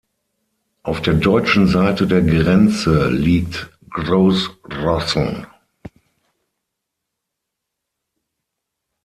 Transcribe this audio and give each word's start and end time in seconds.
Auf 0.81 1.03
der 1.03 1.13
deutschen 1.13 1.67
Seite 1.67 2.07
der 2.07 2.23
Grenze 2.23 3.11
liegt 3.11 3.69
Großrosseln. 3.91 5.45